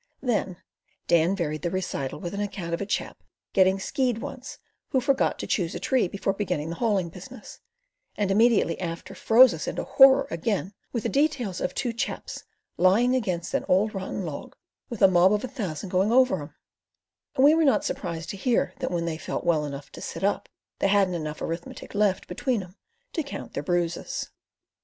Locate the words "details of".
11.09-11.75